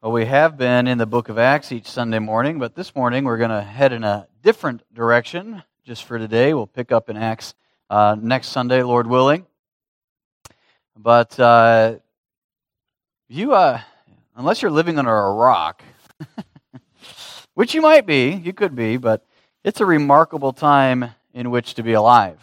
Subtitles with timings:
[0.00, 3.24] Well, we have been in the book of Acts each Sunday morning, but this morning
[3.24, 6.54] we're going to head in a different direction just for today.
[6.54, 7.54] We'll pick up in Acts
[7.90, 9.44] uh, next Sunday, Lord willing.
[10.96, 11.96] But uh,
[13.26, 13.80] you, uh,
[14.36, 15.82] unless you're living under a rock,
[17.54, 19.26] which you might be, you could be, but
[19.64, 22.38] it's a remarkable time in which to be alive.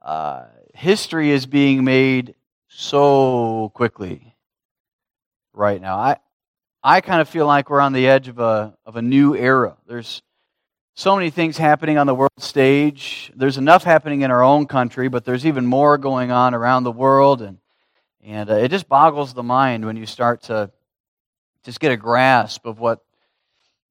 [0.00, 2.36] Uh, history is being made
[2.68, 4.36] so quickly
[5.52, 5.96] right now.
[5.96, 6.18] I,
[6.86, 9.78] I kind of feel like we're on the edge of a, of a new era.
[9.86, 10.20] There's
[10.92, 13.32] so many things happening on the world stage.
[13.34, 16.92] There's enough happening in our own country, but there's even more going on around the
[16.92, 17.40] world.
[17.40, 17.56] And,
[18.22, 20.70] and uh, it just boggles the mind when you start to
[21.64, 22.98] just get a grasp of what,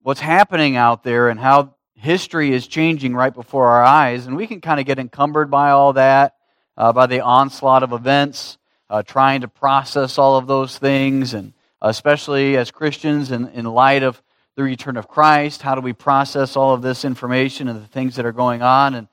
[0.03, 4.27] what's happening out there and how history is changing right before our eyes.
[4.27, 6.35] And we can kind of get encumbered by all that,
[6.77, 11.52] uh, by the onslaught of events, uh, trying to process all of those things and
[11.89, 14.21] especially as Christians in, in light of
[14.55, 15.61] the return of Christ.
[15.61, 18.95] How do we process all of this information and the things that are going on
[18.95, 19.07] and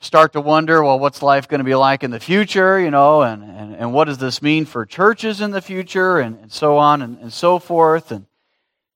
[0.00, 3.22] start to wonder, well, what's life going to be like in the future, you know,
[3.22, 6.76] and, and, and what does this mean for churches in the future and, and so
[6.76, 8.10] on and, and so forth.
[8.10, 8.26] And,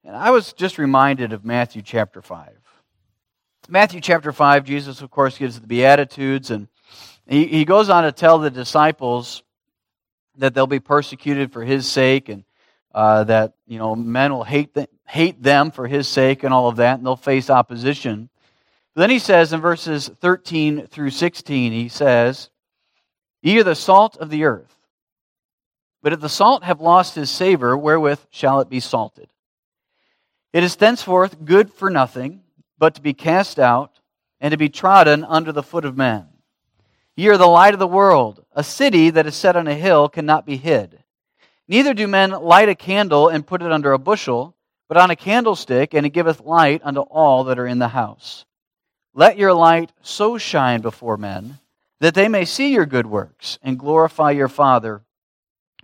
[0.04, 2.50] and I was just reminded of Matthew chapter 5.
[3.68, 6.66] Matthew chapter 5, Jesus, of course, gives the Beatitudes, and
[7.28, 9.44] he, he goes on to tell the disciples
[10.38, 12.44] that they'll be persecuted for his sake and
[12.94, 16.68] uh, that you know men will hate them, hate them for his sake and all
[16.68, 18.28] of that, and they'll face opposition.
[18.94, 22.50] But then he says in verses 13 through 16, he says,
[23.42, 24.76] Ye are the salt of the earth.
[26.02, 29.28] But if the salt have lost his savor, wherewith shall it be salted?
[30.52, 32.42] It is thenceforth good for nothing,
[32.78, 34.00] but to be cast out
[34.40, 36.26] and to be trodden under the foot of men.
[37.16, 38.44] Ye are the light of the world.
[38.52, 41.04] A city that is set on a hill cannot be hid.
[41.70, 44.56] Neither do men light a candle and put it under a bushel,
[44.88, 48.44] but on a candlestick, and it giveth light unto all that are in the house.
[49.14, 51.60] Let your light so shine before men
[52.00, 55.04] that they may see your good works and glorify your Father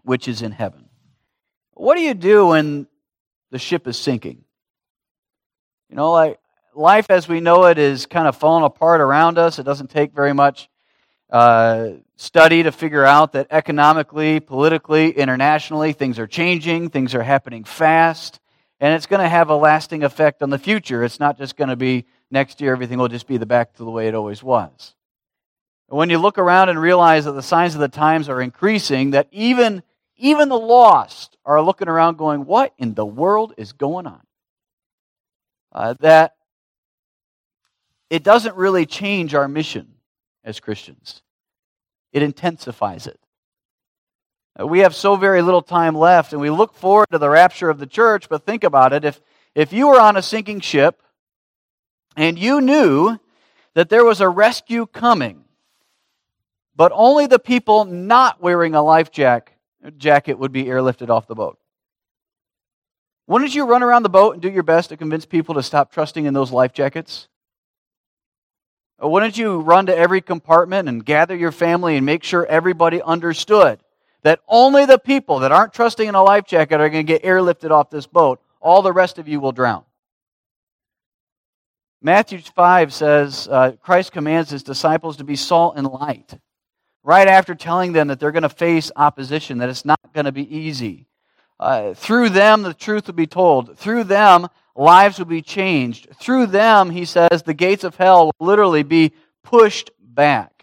[0.02, 0.88] which is in heaven.
[1.74, 2.88] What do you do when
[3.52, 4.42] the ship is sinking?
[5.88, 6.40] You know, like
[6.74, 9.60] life as we know it is kind of falling apart around us.
[9.60, 10.68] It doesn't take very much
[11.30, 17.64] uh, study to figure out that economically, politically, internationally, things are changing, things are happening
[17.64, 18.40] fast,
[18.80, 21.02] and it's going to have a lasting effect on the future.
[21.02, 23.84] It's not just going to be next year, everything will just be the back to
[23.84, 24.94] the way it always was.
[25.88, 29.28] When you look around and realize that the signs of the times are increasing, that
[29.30, 29.82] even,
[30.16, 34.20] even the lost are looking around going, What in the world is going on?
[35.70, 36.34] Uh, that
[38.10, 39.95] it doesn't really change our mission
[40.46, 41.20] as Christians
[42.16, 43.20] it intensifies it.
[44.58, 47.68] Uh, we have so very little time left, and we look forward to the rapture
[47.68, 49.04] of the church, but think about it.
[49.04, 49.20] If,
[49.54, 51.02] if you were on a sinking ship
[52.16, 53.18] and you knew
[53.74, 55.44] that there was a rescue coming,
[56.74, 59.52] but only the people not wearing a life jack,
[59.98, 61.58] jacket would be airlifted off the boat.
[63.26, 65.92] Wouldn't you run around the boat and do your best to convince people to stop
[65.92, 67.28] trusting in those life jackets?
[69.00, 73.80] Wouldn't you run to every compartment and gather your family and make sure everybody understood
[74.22, 77.22] that only the people that aren't trusting in a life jacket are going to get
[77.22, 78.40] airlifted off this boat?
[78.60, 79.84] All the rest of you will drown.
[82.00, 86.38] Matthew 5 says uh, Christ commands his disciples to be salt and light.
[87.02, 90.32] Right after telling them that they're going to face opposition, that it's not going to
[90.32, 91.06] be easy.
[91.58, 93.78] Uh, through them, the truth will be told.
[93.78, 96.08] Through them, lives will be changed.
[96.18, 100.56] Through them, he says, the gates of hell will literally be pushed back.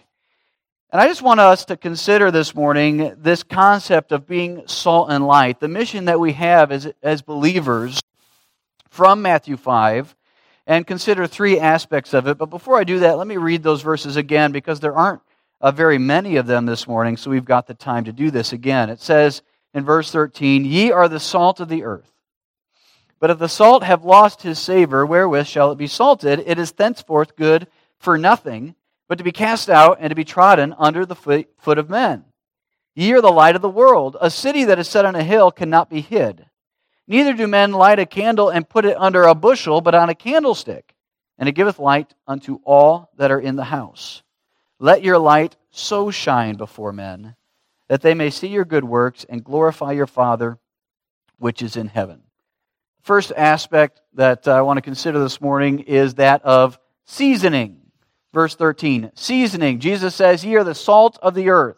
[0.91, 5.25] And I just want us to consider this morning this concept of being salt and
[5.25, 7.99] light, the mission that we have as, as believers
[8.91, 10.15] from Matthew 5,
[10.67, 12.37] and consider three aspects of it.
[12.37, 15.21] But before I do that, let me read those verses again because there aren't
[15.59, 18.53] uh, very many of them this morning, so we've got the time to do this
[18.53, 18.91] again.
[18.91, 19.41] It says
[19.73, 22.12] in verse 13, Ye are the salt of the earth.
[23.23, 26.43] But if the salt have lost his savor, wherewith shall it be salted?
[26.45, 27.67] It is thenceforth good
[27.97, 28.75] for nothing,
[29.07, 32.25] but to be cast out and to be trodden under the foot of men.
[32.95, 34.17] Ye are the light of the world.
[34.19, 36.47] A city that is set on a hill cannot be hid.
[37.07, 40.15] Neither do men light a candle and put it under a bushel, but on a
[40.15, 40.93] candlestick,
[41.37, 44.21] and it giveth light unto all that are in the house.
[44.79, 47.37] Let your light so shine before men,
[47.87, 50.59] that they may see your good works and glorify your Father
[51.37, 52.23] which is in heaven.
[53.03, 57.81] First aspect that I want to consider this morning is that of seasoning.
[58.33, 59.79] Verse 13 Seasoning.
[59.79, 61.77] Jesus says, Ye are the salt of the earth.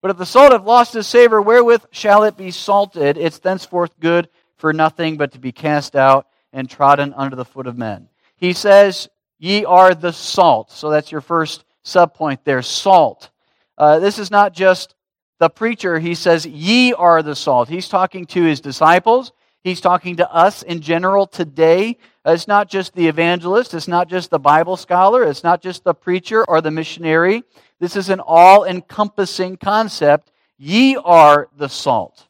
[0.00, 3.18] But if the salt have lost its savor, wherewith shall it be salted?
[3.18, 7.66] It's thenceforth good for nothing but to be cast out and trodden under the foot
[7.66, 8.08] of men.
[8.36, 10.72] He says, Ye are the salt.
[10.72, 13.28] So that's your first subpoint there salt.
[13.76, 14.94] Uh, this is not just
[15.38, 15.98] the preacher.
[15.98, 17.68] He says, Ye are the salt.
[17.68, 19.32] He's talking to his disciples.
[19.64, 21.96] He's talking to us in general today.
[22.24, 23.74] It's not just the evangelist.
[23.74, 25.22] It's not just the Bible scholar.
[25.22, 27.44] It's not just the preacher or the missionary.
[27.78, 30.32] This is an all encompassing concept.
[30.58, 32.26] Ye are the salt.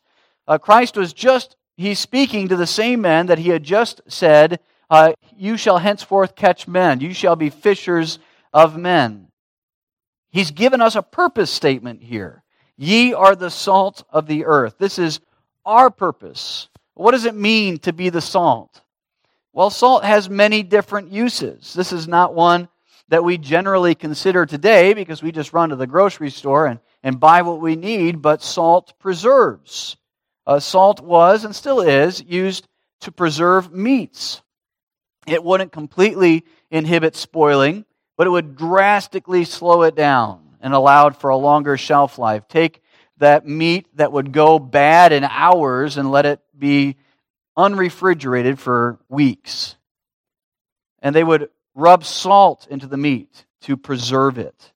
[0.47, 4.61] Uh, Christ was just, he's speaking to the same men that he had just said,
[4.91, 7.01] uh, You shall henceforth catch men.
[7.01, 8.19] You shall be fishers
[8.53, 9.29] of men.
[10.31, 12.43] He's given us a purpose statement here.
[12.77, 14.77] Ye are the salt of the earth.
[14.79, 15.21] This is
[15.65, 16.69] our purpose.
[16.95, 18.81] What does it mean to be the salt?
[19.53, 21.75] Well, salt has many different uses.
[21.75, 22.69] This is not one
[23.09, 27.21] that we generally consider today because we just run to the grocery store and, and
[27.21, 29.97] buy what we need, but salt preserves.
[30.47, 32.67] Uh, salt was and still is used
[33.01, 34.43] to preserve meats.
[35.27, 37.85] It wouldn't completely inhibit spoiling,
[38.17, 42.49] but it would drastically slow it down and allow for a longer shelf life.
[42.49, 42.82] Take
[43.23, 46.97] that meat that would go bad in hours and let it be
[47.57, 49.77] unrefrigerated for weeks.
[51.01, 54.73] And they would rub salt into the meat to preserve it.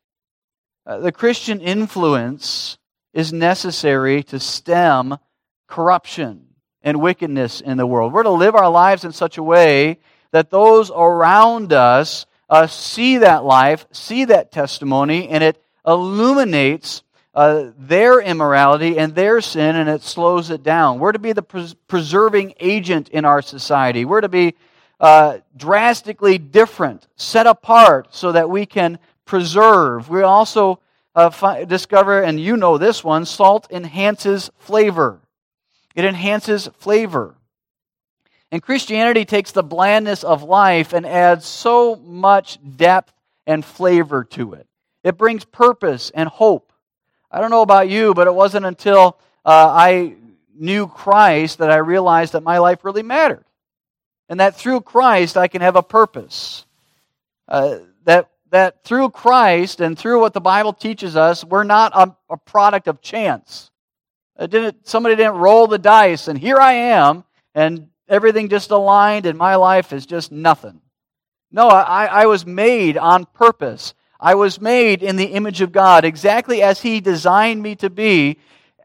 [0.87, 2.79] Uh, the Christian influence
[3.13, 5.19] is necessary to stem
[5.67, 6.47] corruption
[6.83, 8.13] and wickedness in the world.
[8.13, 9.99] We're to live our lives in such a way
[10.31, 17.03] that those around us uh, see that life, see that testimony, and it illuminates
[17.37, 20.99] uh, their immorality and their sin, and it slows it down.
[20.99, 24.07] We're to be the pres- preserving agent in our society.
[24.07, 24.55] We're to be
[24.99, 30.09] uh, drastically different, set apart, so that we can preserve.
[30.09, 30.81] We also
[31.15, 35.21] uh, fi- discover, and you know this one, salt enhances flavor.
[35.95, 37.35] It enhances flavor.
[38.51, 43.13] And Christianity takes the blandness of life and adds so much depth
[43.47, 44.67] and flavor to it.
[45.05, 46.66] It brings purpose and hope.
[47.37, 50.15] I don't know about you, but it wasn't until uh, I
[50.55, 53.45] knew Christ that I realized that my life really mattered.
[54.31, 56.65] And that through Christ I can have a purpose.
[57.47, 62.17] Uh, that, that through Christ and through what the Bible teaches us, we're not a,
[62.31, 63.71] a product of chance.
[64.39, 67.23] Didn't, somebody didn't roll the dice and here I am
[67.55, 70.81] and everything just aligned and my life is just nothing.
[71.53, 73.93] No, I, I was made on purpose.
[74.19, 78.39] I was made in the image of God, exactly as He designed me to be.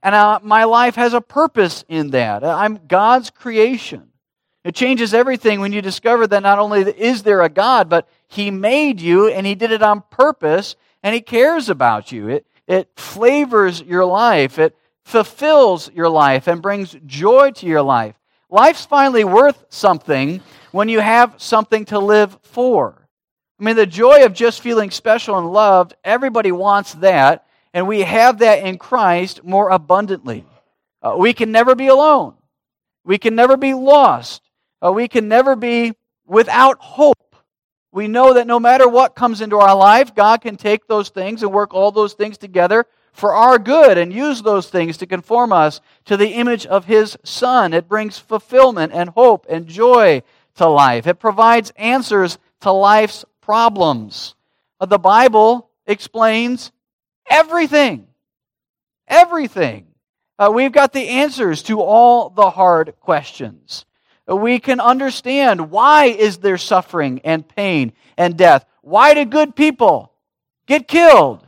[0.04, 2.44] And uh, my life has a purpose in that.
[2.44, 4.10] I'm God's creation.
[4.63, 8.51] It changes everything when you discover that not only is there a God, but He
[8.51, 12.30] made you and He did it on purpose and He cares about you.
[12.30, 18.16] It, it flavors your life, it fulfills your life, and brings joy to your life.
[18.50, 20.42] Life's finally worth something
[20.72, 23.00] when you have something to live for.
[23.62, 28.02] I mean, the joy of just feeling special and loved, everybody wants that, and we
[28.02, 30.48] have that in Christ more abundantly.
[31.00, 32.34] Uh, we can never be alone.
[33.04, 34.42] We can never be lost.
[34.84, 35.94] Uh, we can never be
[36.25, 37.36] without hope.
[37.92, 41.44] We know that no matter what comes into our life, God can take those things
[41.44, 45.54] and work all those things together for our good and use those things to conform
[45.54, 47.74] us to the image of His Son.
[47.74, 50.24] It brings fulfillment and hope and joy
[50.56, 51.06] to life.
[51.06, 54.34] It provides answers to life's problems.
[54.79, 56.72] Uh, the Bible explains
[57.29, 58.08] everything.
[59.10, 59.88] Everything.
[60.39, 63.86] Uh, we've got the answers to all the hard questions.
[64.29, 68.63] Uh, we can understand why is there suffering and pain and death?
[68.84, 70.13] Why do good people
[70.65, 71.46] get killed?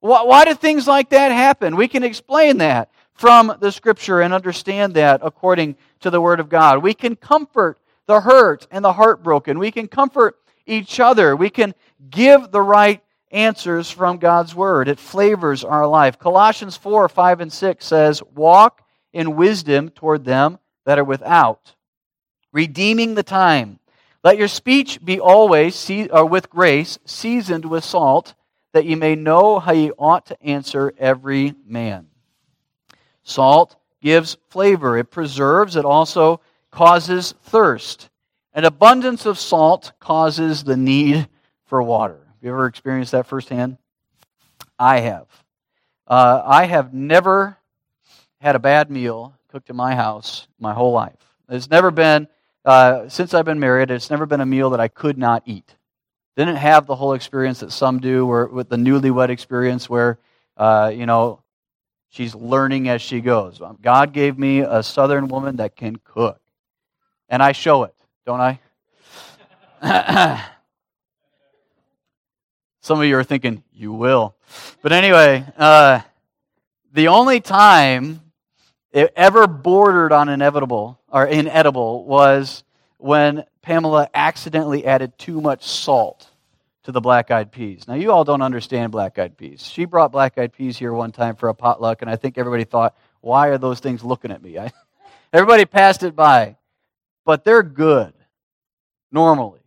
[0.00, 1.76] Why, why do things like that happen?
[1.76, 6.48] We can explain that from the scripture and understand that according to the word of
[6.48, 6.82] God.
[6.82, 9.60] We can comfort the hurt and the heartbroken.
[9.60, 11.36] We can comfort each other.
[11.36, 11.74] We can
[12.10, 14.88] give the right answers from God's word.
[14.88, 16.18] It flavors our life.
[16.18, 21.74] Colossians 4 5 and 6 says, Walk in wisdom toward them that are without,
[22.52, 23.78] redeeming the time.
[24.22, 28.34] Let your speech be always or uh, with grace, seasoned with salt
[28.72, 32.08] that ye may know how ye ought to answer every man.
[33.22, 36.40] Salt gives flavor, it preserves, it also
[36.70, 38.10] causes thirst.
[38.54, 41.28] An abundance of salt causes the need
[41.66, 42.14] for water.
[42.14, 43.78] Have you ever experienced that firsthand?
[44.78, 45.26] I have.
[46.06, 47.58] Uh, I have never
[48.40, 51.18] had a bad meal cooked in my house my whole life.
[51.48, 52.28] It's never been,
[52.64, 55.74] uh, since I've been married, it's never been a meal that I could not eat
[56.36, 60.18] didn't have the whole experience that some do, where with the newlywed experience, where
[60.56, 61.44] uh, you know
[62.14, 63.60] She's learning as she goes.
[63.82, 66.40] God gave me a southern woman that can cook.
[67.28, 67.93] And I show it,
[68.24, 68.58] don't I?
[72.80, 74.34] Some of you are thinking, you will.
[74.82, 76.00] But anyway, uh,
[76.92, 78.20] the only time
[78.92, 82.62] it ever bordered on inevitable or inedible was
[82.98, 86.30] when Pamela accidentally added too much salt
[86.84, 87.86] to the black eyed peas.
[87.88, 89.62] Now, you all don't understand black eyed peas.
[89.62, 92.64] She brought black eyed peas here one time for a potluck, and I think everybody
[92.64, 94.58] thought, why are those things looking at me?
[94.58, 94.70] I,
[95.32, 96.56] everybody passed it by.
[97.24, 98.13] But they're good,
[99.14, 99.60] normally.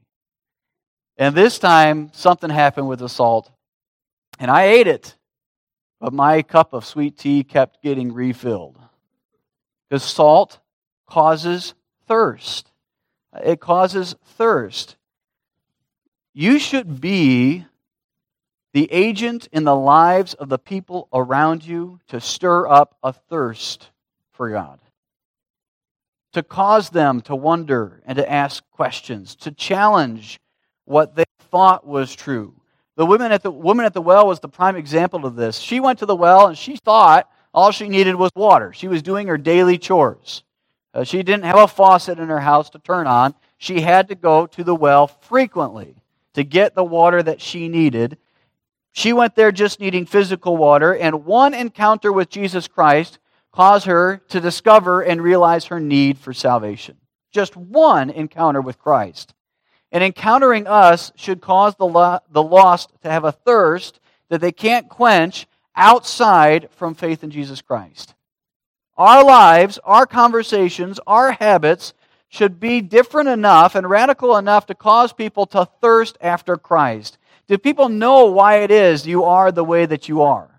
[1.18, 3.50] And this time, something happened with the salt,
[4.38, 5.16] and I ate it,
[6.00, 8.78] but my cup of sweet tea kept getting refilled.
[9.90, 10.60] Because salt
[11.08, 11.74] causes
[12.08, 12.72] thirst.
[13.44, 14.96] It causes thirst.
[16.34, 17.66] You should be
[18.74, 23.90] the agent in the lives of the people around you to stir up a thirst
[24.34, 24.80] for God,
[26.38, 30.40] to cause them to wonder and to ask questions, to challenge
[30.86, 32.54] what they thought was true.
[32.96, 35.58] The woman at the woman at the well was the prime example of this.
[35.58, 38.72] She went to the well and she thought all she needed was water.
[38.72, 40.44] She was doing her daily chores.
[40.94, 43.34] Uh, she didn't have a faucet in her house to turn on.
[43.58, 45.96] She had to go to the well frequently
[46.34, 48.18] to get the water that she needed.
[48.92, 53.20] She went there just needing physical water, and one encounter with Jesus Christ
[53.58, 56.96] caused her to discover and realize her need for salvation.
[57.32, 59.34] Just one encounter with Christ.
[59.92, 64.00] And encountering us should cause the, lo- the lost to have a thirst
[64.30, 68.14] that they can't quench outside from faith in Jesus Christ.
[68.96, 71.96] Our lives, our conversations, our habits
[72.30, 77.18] should be different enough and radical enough to cause people to thirst after Christ?
[77.48, 80.57] Do people know why it is you are the way that you are?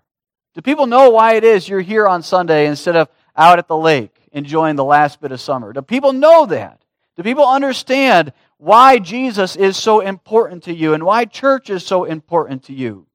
[0.53, 3.77] Do people know why it is you're here on Sunday instead of out at the
[3.77, 5.73] lake enjoying the last bit of summer?
[5.73, 6.81] Do people know that?
[7.15, 12.05] Do people understand why Jesus is so important to you and why church is so
[12.05, 13.07] important to you?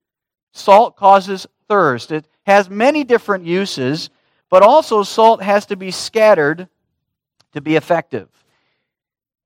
[0.53, 2.13] Salt causes thirst.
[2.13, 4.11] It has many different uses,
[4.51, 6.69] but also salt has to be scattered
[7.53, 8.29] to be effective.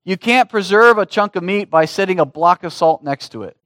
[0.03, 3.43] You can't preserve a chunk of meat by setting a block of salt next to
[3.43, 3.57] it.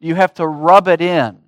[0.00, 1.38] You have to rub it in.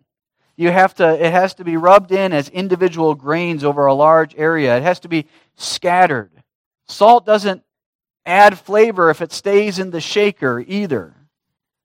[0.61, 4.35] You have to, it has to be rubbed in as individual grains over a large
[4.37, 4.77] area.
[4.77, 5.25] It has to be
[5.57, 6.31] scattered.
[6.87, 7.63] Salt doesn't
[8.27, 11.15] add flavor if it stays in the shaker either.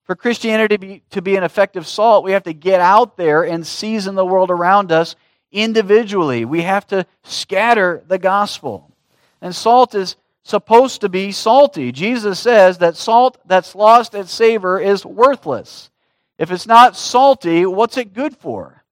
[0.03, 3.43] For Christianity to be, to be an effective salt, we have to get out there
[3.43, 5.15] and season the world around us
[5.53, 6.43] individually.
[6.43, 8.91] We have to scatter the gospel.
[9.39, 11.93] And salt is supposed to be salty.
[11.93, 15.91] Jesus says that salt that's lost its savor is worthless.
[16.37, 18.83] If it's not salty, what's it good for?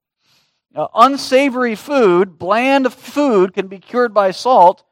[0.75, 4.83] Uh, unsavory food, bland food, can be cured by salt.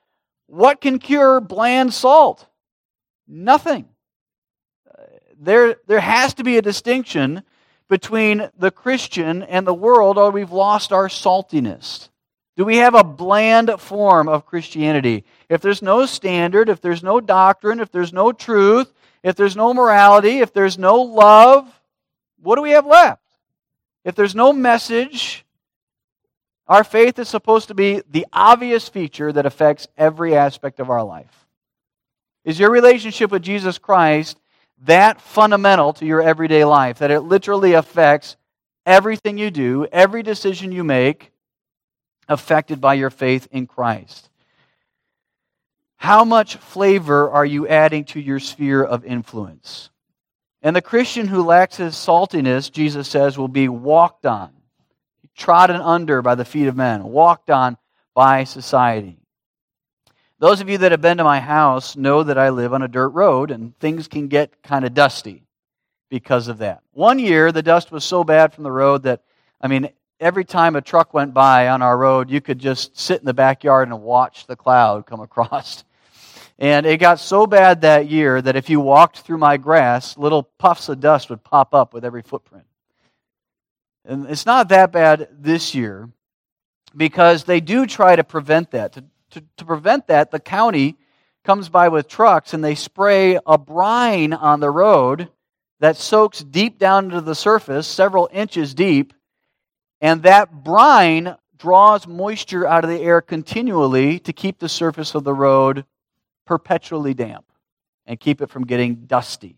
[0.48, 2.46] What can cure bland salt?
[3.28, 3.86] Nothing.
[5.40, 7.42] There, there has to be a distinction
[7.90, 12.10] between the Christian and the world, or we've lost our saltiness.
[12.56, 15.24] Do we have a bland form of Christianity?
[15.50, 18.94] If there's no standard, if there's no doctrine, if there's no truth,
[19.24, 21.81] if there's no morality, if there's no love,
[22.42, 23.22] what do we have left?
[24.04, 25.46] If there's no message,
[26.68, 31.04] our faith is supposed to be the obvious feature that affects every aspect of our
[31.04, 31.46] life.
[32.44, 34.40] Is your relationship with Jesus Christ
[34.86, 38.36] that fundamental to your everyday life that it literally affects
[38.86, 41.32] everything you do, every decision you make,
[42.28, 44.30] affected by your faith in Christ?
[45.98, 49.91] How much flavor are you adding to your sphere of influence?
[50.62, 54.52] And the Christian who lacks his saltiness, Jesus says, will be walked on,
[55.36, 57.78] trodden under by the feet of men, walked on
[58.14, 59.18] by society.
[60.38, 62.88] Those of you that have been to my house know that I live on a
[62.88, 65.44] dirt road and things can get kind of dusty
[66.10, 66.82] because of that.
[66.94, 69.22] One year, the dust was so bad from the road that,
[69.62, 69.90] I mean,
[70.20, 73.34] every time a truck went by on our road, you could just sit in the
[73.34, 75.84] backyard and watch the cloud come across.
[76.62, 80.44] And it got so bad that year that if you walked through my grass, little
[80.44, 82.66] puffs of dust would pop up with every footprint.
[84.06, 86.08] And it's not that bad this year
[86.96, 88.94] because they do try to prevent that.
[88.94, 90.98] To, to, to prevent that, the county
[91.44, 95.30] comes by with trucks and they spray a brine on the road
[95.80, 99.16] that soaks deep down into the surface, several inches deep,
[100.00, 105.24] and that brine draws moisture out of the air continually to keep the surface of
[105.24, 105.86] the road
[106.52, 107.46] perpetually damp
[108.06, 109.56] and keep it from getting dusty.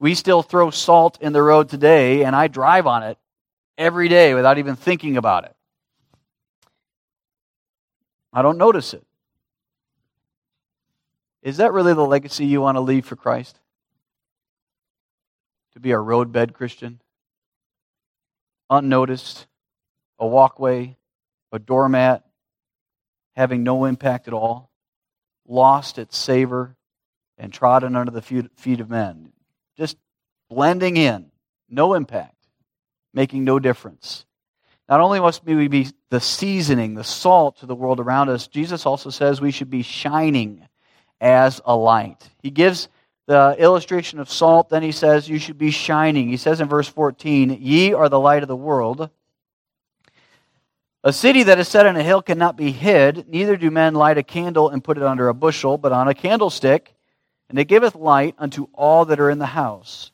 [0.00, 3.18] We still throw salt in the road today, and I drive on it
[3.76, 5.54] every day without even thinking about it.
[8.32, 9.04] I don't notice it.
[11.42, 13.60] Is that really the legacy you want to leave for Christ?
[15.74, 17.02] To be a roadbed Christian?
[18.70, 19.46] Unnoticed?
[20.18, 20.96] A walkway?
[21.52, 22.24] A doormat?
[23.36, 24.71] Having no impact at all?
[25.52, 26.76] Lost its savor
[27.36, 29.32] and trodden under the feet of men?
[29.76, 29.98] Just
[30.48, 31.30] blending in,
[31.68, 32.48] no impact,
[33.12, 34.24] making no difference.
[34.88, 38.86] Not only must we be the seasoning, the salt to the world around us, Jesus
[38.86, 40.66] also says we should be shining
[41.20, 42.30] as a light.
[42.42, 42.88] He gives
[43.26, 46.30] the illustration of salt, then he says you should be shining.
[46.30, 49.10] He says in verse 14, Ye are the light of the world.
[51.04, 54.18] A city that is set on a hill cannot be hid, neither do men light
[54.18, 56.94] a candle and put it under a bushel, but on a candlestick,
[57.48, 60.12] and it giveth light unto all that are in the house.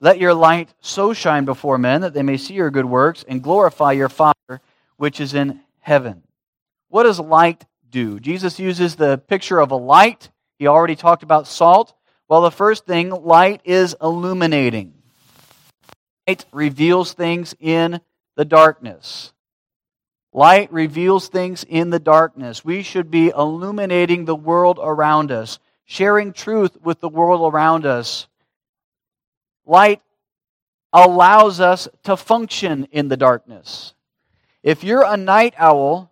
[0.00, 3.42] Let your light so shine before men that they may see your good works and
[3.42, 4.60] glorify your Father
[4.96, 6.22] which is in heaven.
[6.88, 8.18] What does light do?
[8.18, 10.30] Jesus uses the picture of a light.
[10.58, 11.92] He already talked about salt.
[12.26, 14.94] Well, the first thing, light is illuminating.
[16.26, 18.00] Light reveals things in
[18.34, 19.31] the darkness.
[20.32, 22.64] Light reveals things in the darkness.
[22.64, 28.28] We should be illuminating the world around us, sharing truth with the world around us.
[29.66, 30.00] Light
[30.92, 33.94] allows us to function in the darkness.
[34.62, 36.10] If you're a night owl,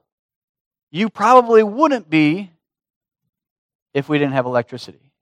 [0.91, 2.51] you probably wouldn't be
[3.95, 5.13] if we didn't have electricity.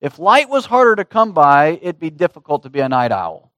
[0.00, 3.52] If light was harder to come by, it'd be difficult to be a night owl.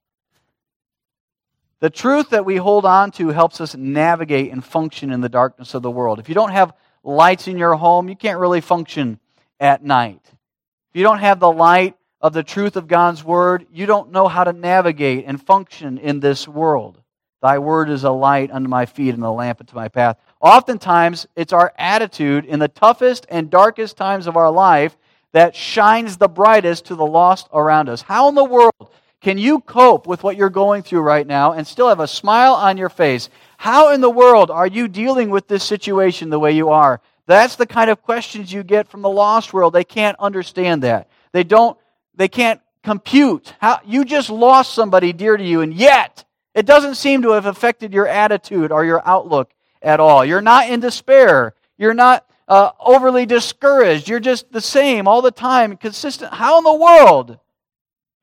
[1.81, 5.75] The truth that we hold on to helps us navigate and function in the darkness
[5.75, 6.19] of the world.
[6.19, 6.73] If you don't have
[7.05, 9.21] lights in your home, you can't really function
[9.61, 10.23] at night.
[10.25, 14.27] If you don't have the light of the truth of God's word, you don't know
[14.27, 17.03] how to navigate and function in this world.
[17.43, 20.19] Thy word is a light unto my feet and a lamp unto my path.
[20.41, 24.97] Oftentimes, it's our attitude in the toughest and darkest times of our life
[25.33, 28.01] that shines the brightest to the lost around us.
[28.01, 28.91] How in the world
[29.27, 32.55] can you cope with what you're going through right now and still have a smile
[32.55, 33.29] on your face?
[33.59, 37.01] How in the world are you dealing with this situation the way you are?
[37.27, 39.73] That's the kind of questions you get from the lost world.
[39.73, 41.09] They can't understand that.
[41.33, 41.77] They don't
[42.15, 43.53] they can't compute.
[43.59, 47.47] How you just lost somebody dear to you and yet it doesn't seem to have
[47.47, 49.51] affected your attitude or your outlook
[49.83, 50.25] at all.
[50.25, 51.53] You're not in despair.
[51.77, 54.09] You're not uh, overly discouraged.
[54.09, 56.33] You're just the same all the time, consistent.
[56.33, 57.41] How in the world?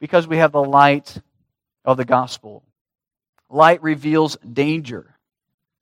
[0.04, 1.18] Because we have the light
[1.86, 2.62] of the gospel.
[3.50, 5.16] Light reveals danger,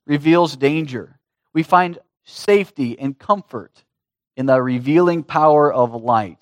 [0.06, 1.18] reveals danger.
[1.52, 3.82] We find safety and comfort
[4.36, 6.38] in the revealing power of light.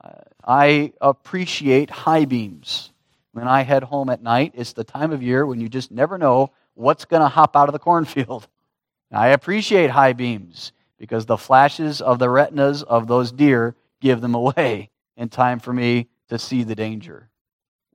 [0.00, 0.10] Uh,
[0.44, 2.92] I appreciate high beams
[3.32, 4.52] when I head home at night.
[4.54, 7.68] It's the time of year when you just never know what's going to hop out
[7.68, 8.46] of the cornfield.
[9.10, 10.70] I appreciate high beams
[11.00, 15.72] because the flashes of the retinas of those deer give them away in time for
[15.72, 17.28] me to see the danger.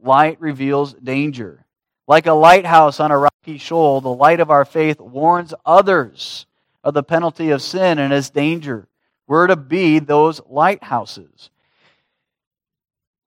[0.01, 1.65] Light reveals danger.
[2.07, 6.45] Like a lighthouse on a rocky shoal, the light of our faith warns others
[6.83, 8.87] of the penalty of sin and its danger.
[9.27, 11.49] We're to be those lighthouses.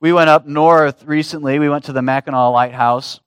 [0.01, 1.59] We went up north recently.
[1.59, 3.21] We went to the Mackinac Lighthouse,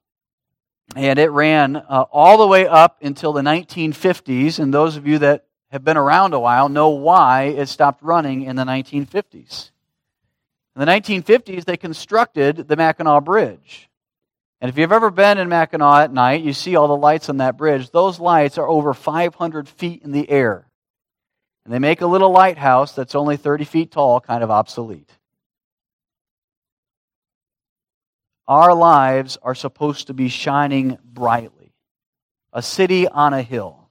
[0.96, 4.60] and it ran uh, all the way up until the 1950s.
[4.60, 8.44] And those of you that have been around a while know why it stopped running
[8.44, 9.72] in the 1950s.
[10.78, 13.90] In the 1950s, they constructed the Mackinac Bridge.
[14.62, 17.38] And if you've ever been in Mackinac at night, you see all the lights on
[17.38, 17.90] that bridge.
[17.90, 20.68] Those lights are over 500 feet in the air.
[21.66, 25.10] And they make a little lighthouse that's only 30 feet tall kind of obsolete.
[28.48, 31.74] Our lives are supposed to be shining brightly.
[32.54, 33.90] A city on a hill,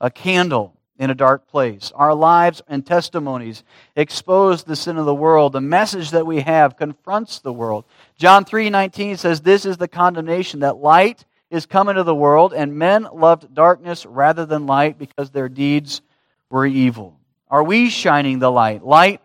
[0.00, 1.92] a candle in a dark place.
[1.94, 3.62] Our lives and testimonies
[3.94, 5.52] expose the sin of the world.
[5.52, 7.84] The message that we have confronts the world.
[8.16, 12.76] John 3:19 says this is the condemnation that light is come into the world and
[12.76, 16.02] men loved darkness rather than light because their deeds
[16.50, 17.18] were evil.
[17.48, 18.84] Are we shining the light?
[18.84, 19.20] Light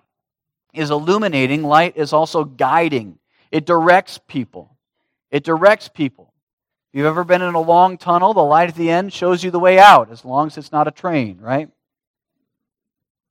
[0.74, 3.18] is illuminating, light is also guiding.
[3.52, 4.76] It directs people.
[5.32, 6.31] It directs people.
[6.92, 9.50] If you've ever been in a long tunnel, the light at the end shows you
[9.52, 11.70] the way out, as long as it's not a train, right?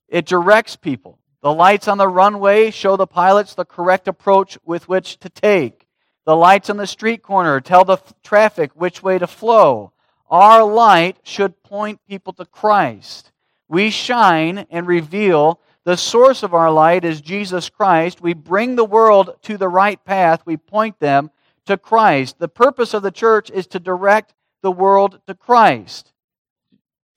[0.09, 1.19] It directs people.
[1.43, 5.87] The lights on the runway show the pilots the correct approach with which to take.
[6.25, 9.93] The lights on the street corner tell the f- traffic which way to flow.
[10.31, 13.31] Our light should point people to Christ.
[13.69, 18.23] We shine and reveal the source of our light is Jesus Christ.
[18.23, 20.41] We bring the world to the right path.
[20.47, 21.31] We point them
[21.71, 22.39] to Christ.
[22.39, 26.13] The purpose of the church is to direct the world to Christ.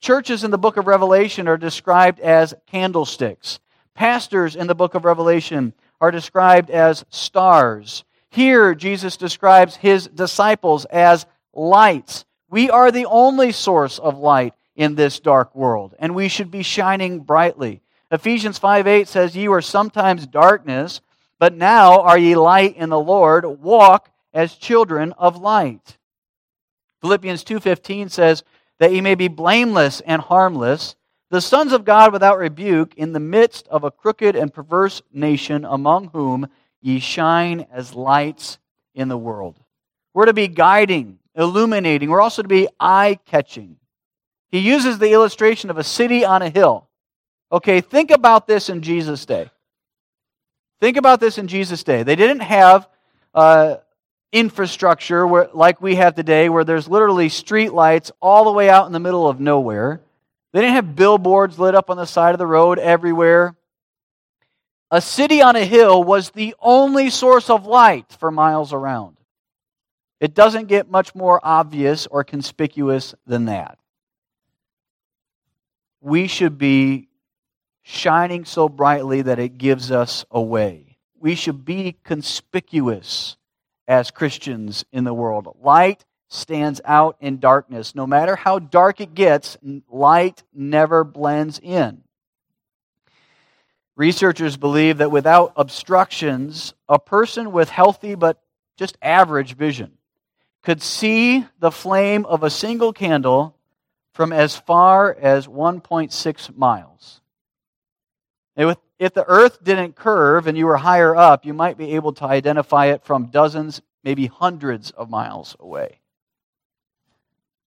[0.00, 3.58] Churches in the book of Revelation are described as candlesticks.
[3.94, 8.04] Pastors in the book of Revelation are described as stars.
[8.30, 12.24] Here, Jesus describes his disciples as lights.
[12.48, 16.62] We are the only source of light in this dark world, and we should be
[16.62, 17.80] shining brightly.
[18.12, 21.00] Ephesians 5 8 says, Ye were sometimes darkness,
[21.40, 23.44] but now are ye light in the Lord.
[23.44, 25.96] Walk as children of light.
[27.00, 28.42] Philippians 2:15 says
[28.78, 30.96] that ye may be blameless and harmless,
[31.30, 35.64] the sons of God without rebuke in the midst of a crooked and perverse nation
[35.64, 36.48] among whom
[36.80, 38.58] ye shine as lights
[38.94, 39.58] in the world.
[40.12, 42.10] We're to be guiding, illuminating.
[42.10, 43.76] We're also to be eye-catching.
[44.50, 46.88] He uses the illustration of a city on a hill.
[47.50, 49.50] Okay, think about this in Jesus' day.
[50.80, 52.02] Think about this in Jesus' day.
[52.02, 52.88] They didn't have
[53.34, 53.76] uh,
[54.34, 58.86] infrastructure where, like we have today, where there's literally street lights all the way out
[58.86, 60.00] in the middle of nowhere.
[60.52, 63.54] They didn't have billboards lit up on the side of the road everywhere.
[64.90, 69.16] A city on a hill was the only source of light for miles around.
[70.20, 73.78] It doesn't get much more obvious or conspicuous than that.
[76.00, 77.08] We should be
[77.82, 80.98] shining so brightly that it gives us away.
[81.20, 83.36] We should be conspicuous
[83.86, 85.56] as Christians in the world.
[85.62, 87.94] Light stands out in darkness.
[87.94, 89.56] No matter how dark it gets,
[89.90, 92.02] light never blends in.
[93.96, 98.42] Researchers believe that without obstructions, a person with healthy but
[98.76, 99.92] just average vision
[100.62, 103.54] could see the flame of a single candle
[104.12, 107.20] from as far as 1.6 miles.
[108.56, 112.24] If the earth didn't curve and you were higher up, you might be able to
[112.24, 116.00] identify it from dozens, maybe hundreds of miles away.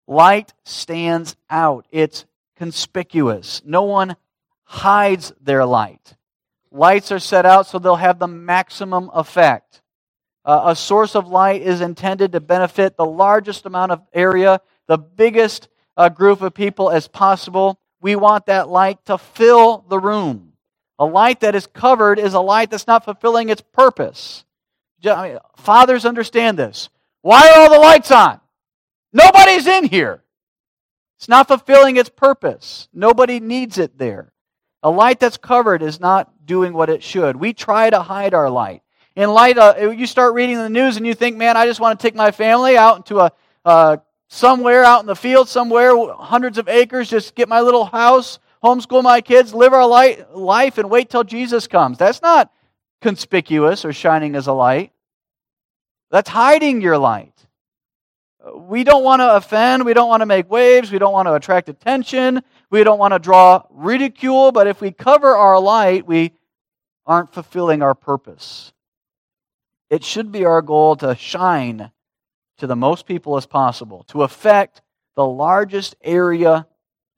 [0.08, 3.62] Light stands out, it's conspicuous.
[3.66, 4.16] No one
[4.64, 6.16] hides their light.
[6.72, 9.82] Lights are set out so they'll have the maximum effect.
[10.46, 14.98] Uh, a source of light is intended to benefit the largest amount of area, the
[14.98, 17.78] biggest uh, group of people as possible.
[18.00, 20.47] We want that light to fill the room.
[21.00, 24.46] A light that is covered is a light that's not fulfilling its purpose.
[25.58, 26.90] Fathers understand this.
[27.22, 28.40] Why are all the lights on?
[29.14, 30.24] Nobody's in here.
[31.18, 32.88] It's not fulfilling its purpose.
[32.94, 34.32] Nobody needs it there.
[34.84, 37.36] A light that's covered is not doing what it should.
[37.36, 38.84] We try to hide our light.
[39.16, 42.00] In light, of, you start reading the news and you think, man, I just want
[42.00, 43.32] to take my family out into a
[43.66, 43.98] uh,
[44.30, 49.04] somewhere out in the field, somewhere, hundreds of acres, just get my little house, homeschool
[49.04, 51.98] my kids, live our life, and wait till Jesus comes.
[51.98, 52.52] That's not
[53.02, 54.92] conspicuous or shining as a light.
[56.10, 57.34] That's hiding your light.
[58.56, 59.86] We don't want to offend.
[59.86, 60.92] We don't want to make waves.
[60.92, 62.42] We don't want to attract attention.
[62.70, 64.52] We don't want to draw ridicule.
[64.52, 66.32] But if we cover our light, we
[67.06, 68.72] aren't fulfilling our purpose.
[69.90, 71.92] It should be our goal to shine
[72.58, 74.82] to the most people as possible, to affect
[75.16, 76.68] the largest area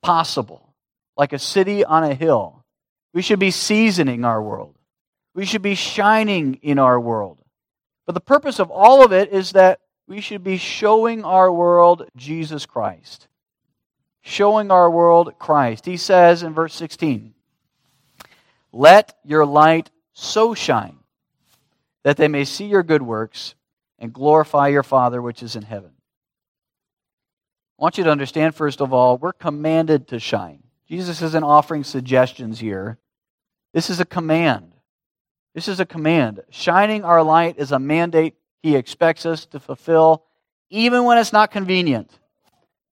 [0.02, 0.69] possible
[1.20, 2.64] like a city on a hill.
[3.14, 4.76] We should be seasoning our world.
[5.36, 7.40] We should be shining in our world.
[8.06, 12.10] But the purpose of all of it is that we should be showing our world
[12.16, 13.28] Jesus Christ.
[14.22, 15.86] Showing our world Christ.
[15.86, 17.34] He says in verse 16,
[18.72, 21.00] Let your light so shine
[22.04, 23.56] that they may see your good works
[24.00, 25.92] and glorify your Father which is in heaven.
[27.78, 30.64] I want you to understand, first of all, we're commanded to shine.
[30.90, 32.98] Jesus isn't offering suggestions here.
[33.74, 34.74] This is a command.
[35.54, 36.42] This is a command.
[36.50, 40.24] Shining our light is a mandate he expects us to fulfill,
[40.70, 42.12] even when it's not convenient,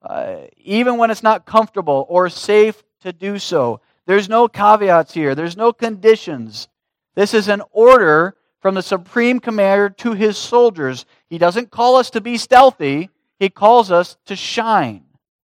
[0.02, 3.82] uh, even when it's not comfortable or safe to do so.
[4.06, 6.68] There's no caveats here, there's no conditions.
[7.16, 11.06] This is an order from the supreme commander to his soldiers.
[11.30, 15.04] He doesn't call us to be stealthy, he calls us to shine.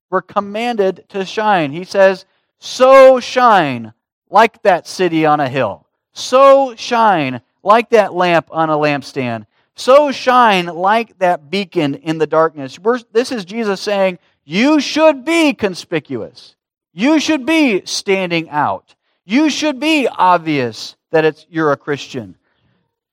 [0.09, 1.71] We're commanded to shine.
[1.71, 2.25] He says,
[2.59, 3.93] so shine
[4.29, 5.85] like that city on a hill.
[6.13, 9.45] So shine like that lamp on a lampstand.
[9.75, 12.79] So shine like that beacon in the darkness.
[12.79, 16.55] We're, this is Jesus saying, You should be conspicuous.
[16.93, 18.95] You should be standing out.
[19.23, 22.35] You should be obvious that it's, you're a Christian.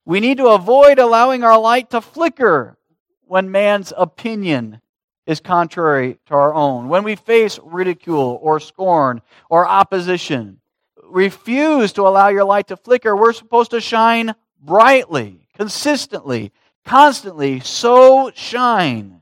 [0.07, 2.79] We need to avoid allowing our light to flicker
[3.27, 4.81] when man's opinion
[5.27, 6.89] is contrary to our own.
[6.89, 10.61] When we face ridicule or scorn or opposition,
[11.03, 13.17] refuse to allow your light to flicker.
[13.17, 16.53] We're supposed to shine brightly, consistently,
[16.85, 17.61] constantly.
[17.61, 19.21] So shine.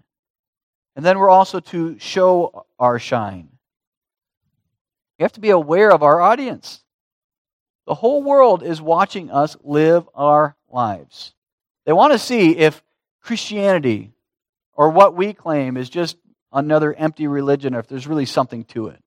[0.96, 3.48] And then we're also to show our shine.
[5.18, 6.82] We have to be aware of our audience.
[7.86, 11.34] The whole world is watching us live our lives.
[11.84, 12.82] They want to see if
[13.20, 14.12] Christianity
[14.74, 16.16] or what we claim is just
[16.52, 19.02] another empty religion or if there's really something to it.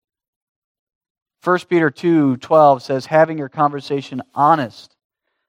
[1.44, 4.96] 1 Peter 2:12 says having your conversation honest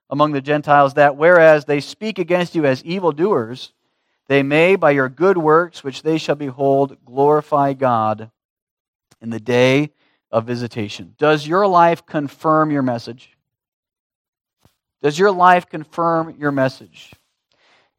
[0.09, 3.73] among the Gentiles that whereas they speak against you as evildoers
[4.27, 8.29] they may by your good works which they shall behold glorify God
[9.21, 9.91] in the day
[10.29, 11.15] of visitation.
[11.17, 13.31] Does your life confirm your message?
[15.01, 17.13] Does your life confirm your message?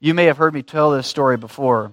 [0.01, 1.93] You may have heard me tell this story before.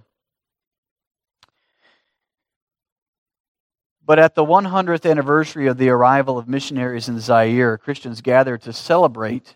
[4.05, 8.73] But at the 100th anniversary of the arrival of missionaries in Zaire, Christians gathered to
[8.73, 9.55] celebrate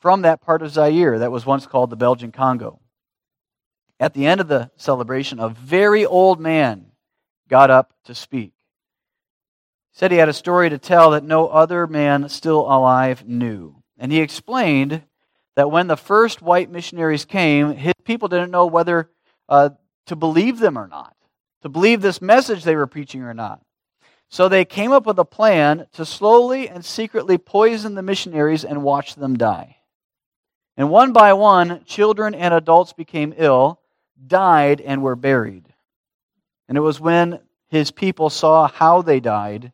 [0.00, 2.80] from that part of Zaire that was once called the Belgian Congo.
[3.98, 6.86] At the end of the celebration, a very old man
[7.48, 8.52] got up to speak.
[9.92, 13.82] He said he had a story to tell that no other man still alive knew.
[13.96, 15.02] And he explained
[15.54, 19.10] that when the first white missionaries came, his people didn't know whether
[19.48, 19.70] uh,
[20.06, 21.14] to believe them or not,
[21.62, 23.62] to believe this message they were preaching or not.
[24.28, 28.82] So they came up with a plan to slowly and secretly poison the missionaries and
[28.82, 29.76] watch them die.
[30.76, 33.80] And one by one, children and adults became ill,
[34.26, 35.66] died, and were buried.
[36.68, 39.72] And it was when his people saw how they died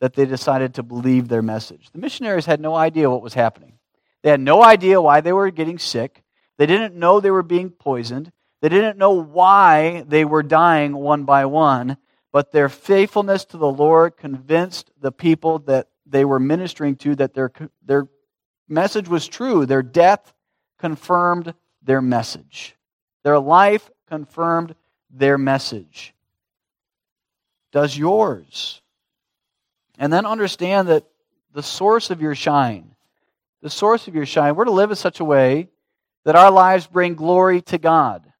[0.00, 1.88] that they decided to believe their message.
[1.92, 3.78] The missionaries had no idea what was happening.
[4.22, 6.22] They had no idea why they were getting sick.
[6.58, 8.32] They didn't know they were being poisoned.
[8.60, 11.98] They didn't know why they were dying one by one.
[12.32, 17.32] But their faithfulness to the Lord convinced the people that they were ministering to that
[17.32, 17.50] their,
[17.82, 18.08] their
[18.68, 19.64] message was true.
[19.64, 20.34] Their death
[20.78, 22.76] confirmed their message,
[23.22, 24.74] their life confirmed
[25.10, 26.14] their message.
[27.72, 28.82] Does yours?
[29.98, 31.06] And then understand that
[31.54, 32.94] the source of your shine,
[33.62, 35.68] the source of your shine, we're to live in such a way
[36.24, 38.30] that our lives bring glory to God.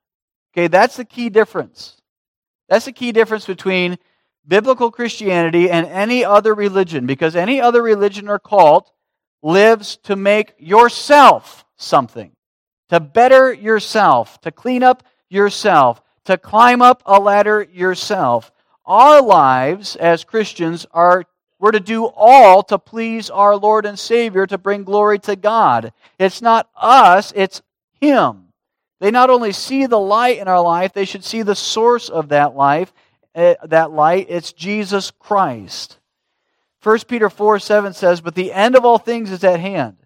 [0.57, 2.01] Okay, that's the key difference.
[2.69, 3.99] That's the key difference between
[4.49, 8.91] biblical Christianity and any other religion, because any other religion or cult
[9.43, 12.33] lives to make yourself something,
[12.89, 18.51] to better yourself, to clean up yourself, to climb up a ladder yourself.
[18.87, 21.25] Our lives as Christians are
[21.59, 25.93] we're to do all to please our Lord and Savior to bring glory to God.
[26.19, 27.63] It's not us, it's
[28.01, 28.46] Him.
[28.99, 32.29] They not only see the light in our life, they should see the source of
[32.29, 32.93] that life,
[33.35, 34.27] uh, that light.
[34.31, 35.99] It's Jesus Christ.
[36.83, 39.97] 1 Peter 4 7 says, But the end of all things is at hand.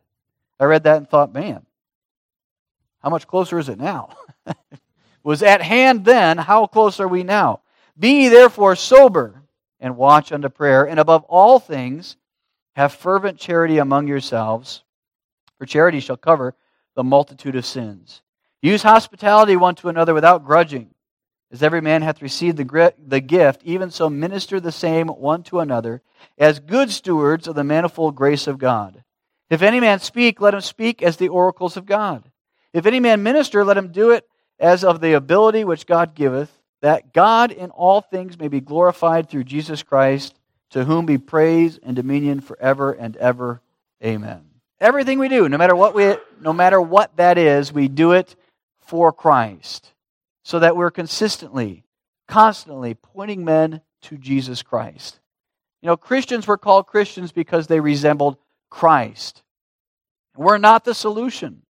[0.58, 1.64] I read that and thought, man,
[3.02, 4.16] how much closer is it now?
[5.22, 7.60] was at hand then, how close are we now?
[7.98, 9.42] Be therefore sober
[9.78, 10.86] and watch unto prayer.
[10.86, 12.16] And above all things,
[12.76, 14.82] have fervent charity among yourselves,
[15.58, 16.54] for charity shall cover
[16.94, 18.22] the multitude of sins.
[18.62, 20.90] Use hospitality one to another without grudging.
[21.52, 25.60] As every man hath received the, the gift, even so minister the same one to
[25.60, 26.02] another,
[26.38, 29.02] as good stewards of the manifold grace of God.
[29.48, 32.30] If any man speak, let him speak as the oracles of God.
[32.72, 34.28] If any man minister, let him do it
[34.60, 39.28] as of the ability which God giveth that God in all things may be glorified
[39.28, 40.34] through Jesus Christ,
[40.70, 43.60] to whom be praise and dominion forever and ever.
[44.02, 44.42] Amen.
[44.80, 48.34] Everything we do, no matter what we no matter what that is, we do it
[48.90, 49.92] for Christ.
[50.42, 51.84] So that we're consistently,
[52.26, 55.20] constantly pointing men to Jesus Christ.
[55.80, 58.36] You know, Christians were called Christians because they resembled
[58.68, 59.44] Christ.
[60.36, 61.62] We're not the solution.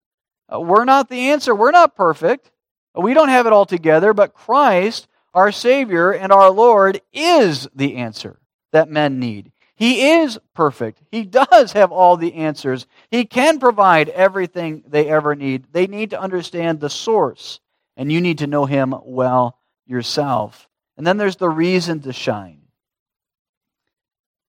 [0.52, 1.54] Uh, we're not the answer.
[1.54, 2.52] We're not perfect.
[2.96, 7.98] We don't have it all together, but Christ, our Savior and our Lord, is the
[7.98, 8.40] answer
[8.72, 9.52] that men need.
[9.80, 11.02] He is perfect.
[11.10, 12.86] He does have all the answers.
[13.10, 15.68] He can provide everything they ever need.
[15.72, 17.62] They need to understand the source,
[17.96, 20.68] and you need to know Him well yourself.
[20.98, 22.60] And then there's the reason to shine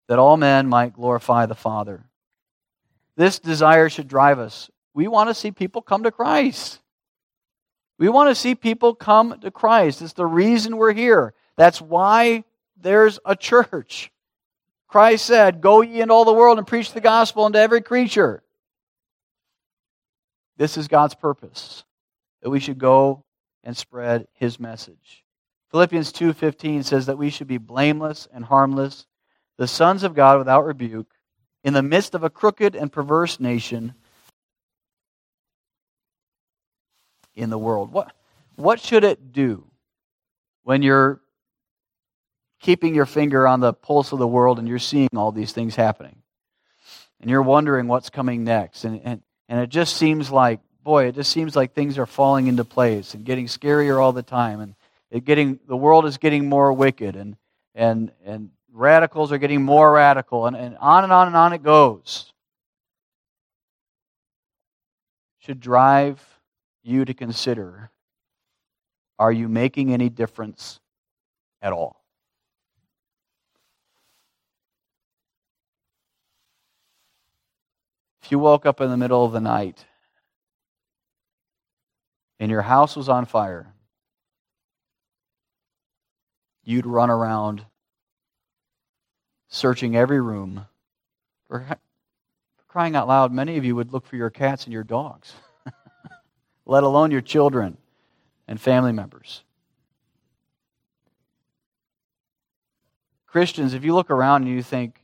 [0.08, 2.02] that all men might glorify the Father.
[3.16, 4.68] This desire should drive us.
[4.94, 6.80] We want to see people come to Christ.
[8.00, 10.02] We want to see people come to Christ.
[10.02, 11.34] It's the reason we're here.
[11.56, 12.42] That's why
[12.76, 14.10] there's a church.
[14.90, 18.42] Christ said, Go ye into all the world and preach the gospel unto every creature.
[20.56, 21.84] This is God's purpose,
[22.42, 23.24] that we should go
[23.62, 25.24] and spread his message.
[25.70, 29.06] Philippians 2:15 says that we should be blameless and harmless,
[29.56, 31.14] the sons of God without rebuke,
[31.62, 33.94] in the midst of a crooked and perverse nation
[37.36, 37.92] in the world.
[37.92, 38.12] What,
[38.56, 39.70] what should it do
[40.64, 41.20] when you're
[42.60, 45.74] keeping your finger on the pulse of the world and you're seeing all these things
[45.74, 46.16] happening.
[47.20, 48.84] And you're wondering what's coming next.
[48.84, 52.46] And, and, and it just seems like, boy, it just seems like things are falling
[52.46, 54.60] into place and getting scarier all the time.
[54.60, 54.74] And
[55.10, 57.16] it getting, the world is getting more wicked.
[57.16, 57.36] And,
[57.74, 60.46] and, and radicals are getting more radical.
[60.46, 62.32] And, and on and on and on it goes.
[65.40, 66.22] Should drive
[66.82, 67.90] you to consider
[69.18, 70.80] are you making any difference
[71.60, 71.99] at all?
[78.30, 79.84] You woke up in the middle of the night
[82.38, 83.74] and your house was on fire,
[86.64, 87.66] you'd run around
[89.48, 90.66] searching every room.
[91.48, 91.66] For
[92.68, 95.32] crying out loud, many of you would look for your cats and your dogs,
[96.64, 97.76] let alone your children
[98.46, 99.42] and family members.
[103.26, 105.02] Christians, if you look around and you think,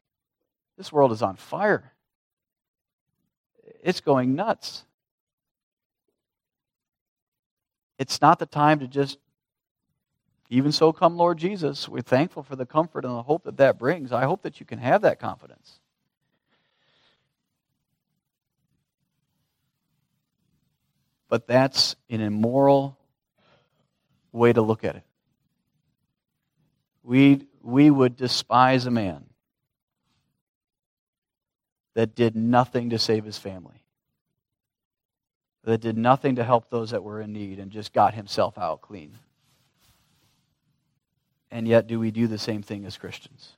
[0.78, 1.92] this world is on fire,
[3.86, 4.84] it's going nuts.
[8.00, 9.16] It's not the time to just,
[10.50, 11.88] even so, come Lord Jesus.
[11.88, 14.10] We're thankful for the comfort and the hope that that brings.
[14.10, 15.78] I hope that you can have that confidence.
[21.28, 22.98] But that's an immoral
[24.32, 25.04] way to look at it.
[27.04, 29.25] We, we would despise a man
[31.96, 33.82] that did nothing to save his family,
[35.64, 38.82] that did nothing to help those that were in need and just got himself out
[38.82, 39.18] clean.
[41.50, 43.54] And yet, do we do the same thing as Christians?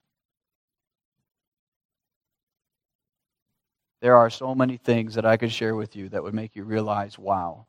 [4.01, 6.63] There are so many things that I could share with you that would make you
[6.63, 7.67] realize wow,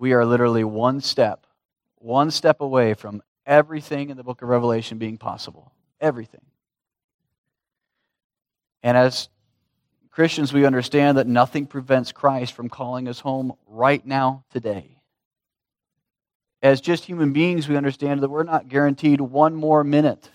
[0.00, 1.46] we are literally one step,
[1.98, 5.70] one step away from everything in the book of Revelation being possible.
[6.00, 6.40] Everything.
[8.84, 9.30] And as
[10.10, 14.98] Christians, we understand that nothing prevents Christ from calling us home right now, today.
[16.62, 20.30] As just human beings, we understand that we're not guaranteed one more minute.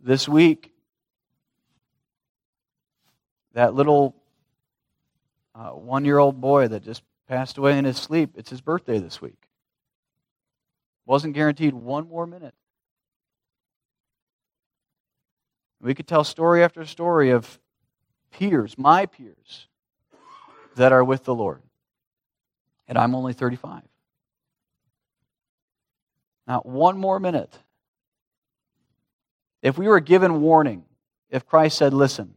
[0.00, 0.72] This week,
[3.54, 4.16] that little
[5.54, 8.32] uh, one year old boy that just passed away in his sleep.
[8.34, 9.48] It's his birthday this week.
[11.06, 12.54] Wasn't guaranteed one more minute.
[15.86, 17.60] We could tell story after story of
[18.32, 19.68] peers, my peers,
[20.74, 21.62] that are with the Lord.
[22.88, 23.82] And I'm only 35.
[26.48, 27.56] Not one more minute.
[29.62, 30.82] If we were given warning,
[31.30, 32.34] if Christ said, listen,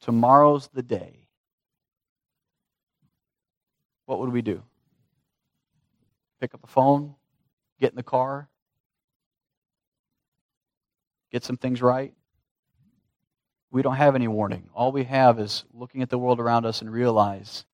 [0.00, 1.28] tomorrow's the day,
[4.06, 4.62] what would we do?
[6.40, 7.16] Pick up the phone,
[7.78, 8.48] get in the car,
[11.30, 12.14] get some things right?
[13.76, 14.70] We don't have any warning.
[14.72, 17.66] All we have is looking at the world around us and realize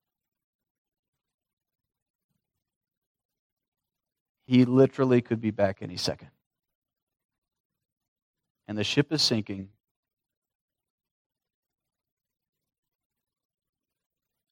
[4.48, 6.30] he literally could be back any second.
[8.66, 9.68] And the ship is sinking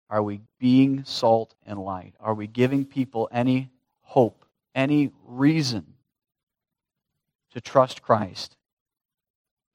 [0.08, 2.14] Are we being salt and light?
[2.20, 3.70] Are we giving people any
[4.02, 4.44] hope,
[4.76, 5.94] any reason
[7.54, 8.56] to trust Christ?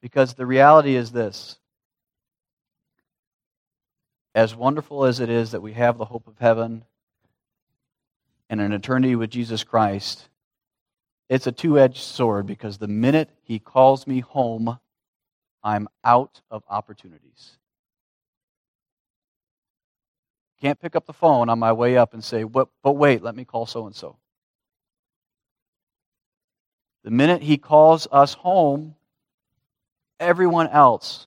[0.00, 1.58] Because the reality is this
[4.36, 6.84] as wonderful as it is that we have the hope of heaven
[8.50, 10.28] and an eternity with Jesus Christ,
[11.30, 14.78] it's a two edged sword because the minute He calls me home,
[15.64, 17.56] I'm out of opportunities.
[20.60, 23.34] Can't pick up the phone on my way up and say, but, but wait, let
[23.34, 24.16] me call so and so.
[27.04, 28.96] The minute he calls us home,
[30.20, 31.26] everyone else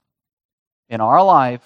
[0.90, 1.64] in our life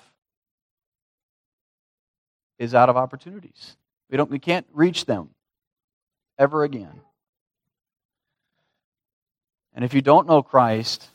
[2.64, 3.78] is out of opportunities.
[4.10, 5.30] We, don't, we can't reach them
[6.38, 7.02] ever again.
[9.76, 11.08] And if you don't know Christ,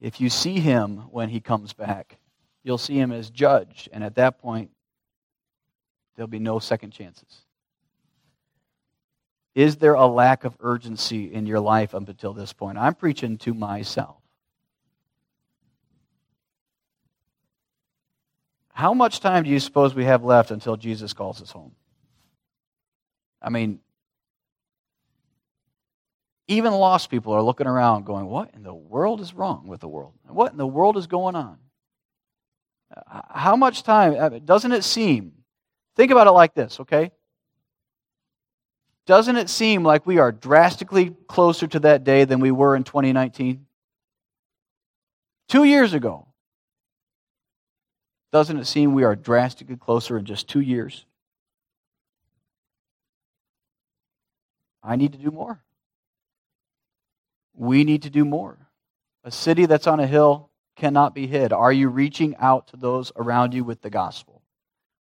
[0.00, 2.18] if you see him when he comes back,
[2.62, 3.88] you'll see him as judge.
[3.92, 4.70] And at that point,
[6.14, 7.42] There'll be no second chances.
[9.54, 12.78] Is there a lack of urgency in your life up until this point?
[12.78, 14.16] I'm preaching to myself.
[18.74, 21.72] How much time do you suppose we have left until Jesus calls us home?
[23.40, 23.80] I mean,
[26.46, 29.88] even lost people are looking around going, What in the world is wrong with the
[29.88, 30.12] world?
[30.28, 31.56] What in the world is going on?
[32.94, 34.44] Uh, how much time?
[34.44, 35.44] Doesn't it seem
[35.96, 37.12] Think about it like this, okay?
[39.06, 42.84] Doesn't it seem like we are drastically closer to that day than we were in
[42.84, 43.66] 2019?
[45.48, 46.26] Two years ago.
[48.34, 51.06] Doesn't it seem we are drastically closer in just two years?
[54.82, 55.62] I need to do more.
[57.54, 58.58] We need to do more.
[59.22, 61.52] A city that's on a hill cannot be hid.
[61.52, 64.42] Are you reaching out to those around you with the gospel?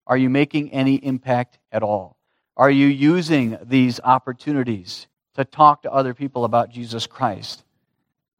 [0.06, 2.18] Are you making any impact at all?
[2.56, 7.63] Are you using these opportunities to talk to other people about Jesus Christ?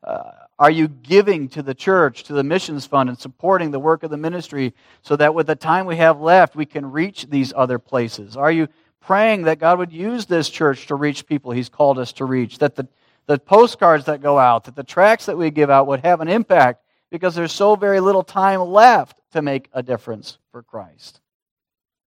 [0.04, 4.04] Uh, are you giving to the church, to the missions fund, and supporting the work
[4.04, 7.54] of the ministry so that with the time we have left, we can reach these
[7.56, 8.38] other places?
[8.38, 8.68] Are you
[9.02, 12.60] praying that God would use this church to reach people He's called us to reach?
[12.60, 12.88] That the,
[13.26, 16.28] the postcards that go out, that the tracts that we give out would have an
[16.28, 21.22] impact because there's so very little time left to make a difference for Christ.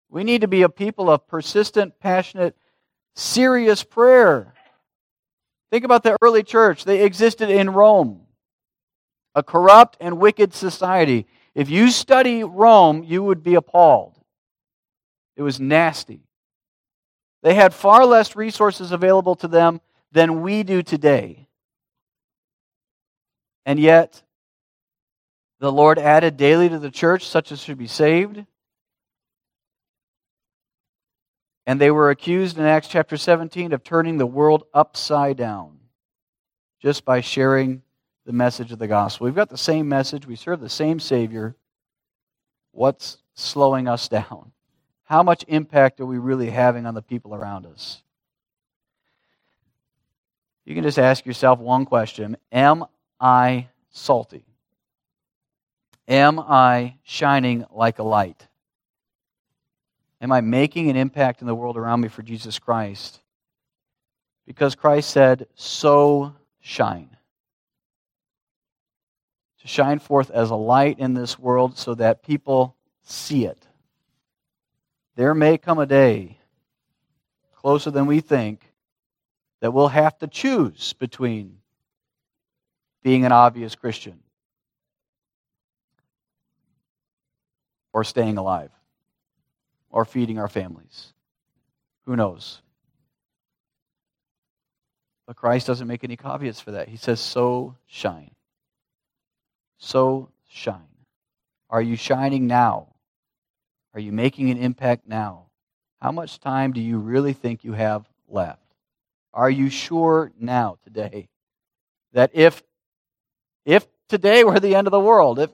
[0.09, 2.55] We need to be a people of persistent, passionate,
[3.15, 4.53] serious prayer.
[5.73, 6.85] Think about the early church.
[6.85, 8.27] They existed in Rome,
[9.33, 11.25] a corrupt and wicked society.
[11.55, 14.15] If you study Rome, you would be appalled.
[15.35, 16.27] It was nasty.
[17.41, 21.47] They had far less resources available to them than we do today.
[23.65, 24.21] And yet,
[25.59, 28.45] the Lord added daily to the church such as should be saved.
[31.65, 35.79] And they were accused in Acts chapter 17 of turning the world upside down
[36.81, 37.81] just by sharing
[38.25, 39.25] the message of the gospel.
[39.25, 41.55] We've got the same message, we serve the same Savior.
[42.71, 44.51] What's slowing us down?
[45.05, 48.01] How much impact are we really having on the people around us?
[50.65, 52.85] You can just ask yourself one question Am
[53.19, 54.45] I salty?
[56.07, 58.47] Am I shining like a light?
[60.23, 63.19] Am I making an impact in the world around me for Jesus Christ?
[64.47, 67.09] Because Christ said, So shine.
[69.59, 73.67] To shine forth as a light in this world so that people see it.
[75.17, 76.37] There may come a day,
[77.57, 78.71] closer than we think,
[79.59, 81.57] that we'll have to choose between
[83.03, 84.19] being an obvious Christian
[87.91, 88.71] or staying alive
[89.93, 91.13] or feeding our families.
[92.05, 92.61] Who knows?
[95.25, 96.89] But Christ doesn't make any caveats for that.
[96.89, 98.31] He says, So shine.
[99.77, 100.81] So shine.
[101.69, 102.87] Are you shining now?
[103.93, 105.45] Are you making an impact now?
[106.01, 108.59] How much time do you really think you have left?
[109.33, 111.29] Are you sure now, today,
[112.13, 112.61] that if,
[113.65, 115.51] if today were the end of the world, if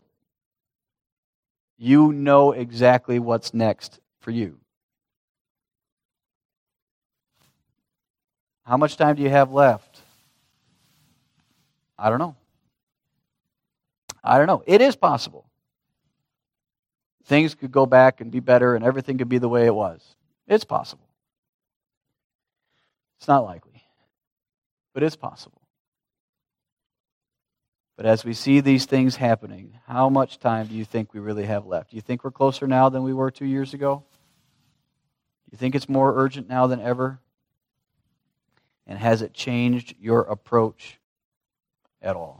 [1.77, 4.57] you know exactly what's next for you.
[8.65, 10.01] How much time do you have left?
[11.97, 12.35] I don't know.
[14.23, 14.63] I don't know.
[14.67, 15.45] It is possible.
[17.25, 20.15] Things could go back and be better and everything could be the way it was.
[20.47, 21.07] It's possible.
[23.17, 23.83] It's not likely,
[24.93, 25.58] but it's possible.
[27.99, 31.43] But as we see these things happening, how much time do you think we really
[31.43, 31.89] have left?
[31.89, 34.05] Do you think we're closer now than we were two years ago?
[35.45, 37.19] Do you think it's more urgent now than ever?
[38.87, 40.97] And has it changed your approach
[42.01, 42.38] at all?